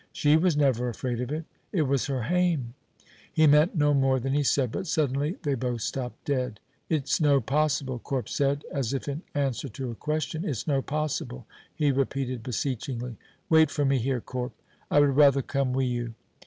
"She 0.11 0.35
was 0.35 0.57
never 0.57 0.89
afraid 0.89 1.21
of 1.21 1.31
it." 1.31 1.45
"It 1.71 1.83
was 1.83 2.07
her 2.07 2.23
hame." 2.23 2.73
He 3.31 3.45
meant 3.45 3.75
no 3.75 3.93
more 3.93 4.19
than 4.19 4.33
he 4.33 4.41
said, 4.41 4.71
but 4.71 4.87
suddenly 4.87 5.37
they 5.43 5.53
both 5.53 5.81
stopped 5.81 6.25
dead. 6.25 6.59
"It's 6.89 7.21
no 7.21 7.39
possible," 7.39 7.99
Corp 7.99 8.27
said, 8.27 8.65
as 8.73 8.95
if 8.95 9.07
in 9.07 9.21
answer 9.35 9.69
to 9.69 9.91
a 9.91 9.95
question. 9.95 10.43
"It's 10.43 10.65
no 10.65 10.81
possible," 10.81 11.45
he 11.75 11.91
repeated 11.91 12.41
beseechingly. 12.41 13.17
"Wait 13.47 13.69
for 13.69 13.85
me 13.85 13.99
here, 13.99 14.21
Corp." 14.21 14.53
"I 14.89 14.99
would 14.99 15.15
rather 15.15 15.43
come 15.43 15.71
wi' 15.71 15.83
you." 15.83 16.15